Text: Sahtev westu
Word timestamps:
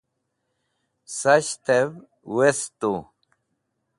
Sahtev 1.17 1.89
westu 2.35 2.93